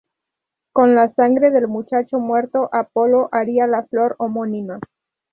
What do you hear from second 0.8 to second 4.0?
la sangre del muchacho muerto, Apolo haría la